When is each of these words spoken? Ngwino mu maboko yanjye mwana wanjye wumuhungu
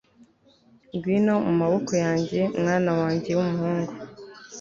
Ngwino 0.95 1.33
mu 1.45 1.53
maboko 1.61 1.91
yanjye 2.03 2.39
mwana 2.59 2.91
wanjye 3.01 3.31
wumuhungu 3.37 3.93